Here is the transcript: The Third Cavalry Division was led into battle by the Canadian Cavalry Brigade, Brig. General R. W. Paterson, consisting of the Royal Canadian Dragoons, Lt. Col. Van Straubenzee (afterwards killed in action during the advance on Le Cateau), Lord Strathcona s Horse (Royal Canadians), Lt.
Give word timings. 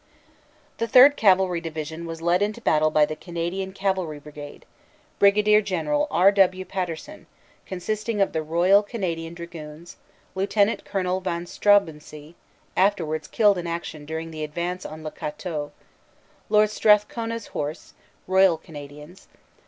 The 0.79 0.87
Third 0.87 1.15
Cavalry 1.15 1.61
Division 1.61 2.07
was 2.07 2.23
led 2.23 2.41
into 2.41 2.59
battle 2.59 2.89
by 2.89 3.05
the 3.05 3.15
Canadian 3.15 3.71
Cavalry 3.71 4.17
Brigade, 4.17 4.65
Brig. 5.19 5.63
General 5.63 6.07
R. 6.09 6.31
W. 6.31 6.65
Paterson, 6.65 7.27
consisting 7.67 8.19
of 8.19 8.33
the 8.33 8.41
Royal 8.41 8.81
Canadian 8.81 9.35
Dragoons, 9.35 9.97
Lt. 10.33 10.83
Col. 10.85 11.19
Van 11.19 11.45
Straubenzee 11.45 12.33
(afterwards 12.75 13.27
killed 13.27 13.59
in 13.59 13.67
action 13.67 14.03
during 14.07 14.31
the 14.31 14.43
advance 14.43 14.87
on 14.87 15.03
Le 15.03 15.11
Cateau), 15.11 15.71
Lord 16.49 16.71
Strathcona 16.71 17.35
s 17.35 17.45
Horse 17.53 17.93
(Royal 18.25 18.57
Canadians), 18.57 19.27
Lt. 19.33 19.37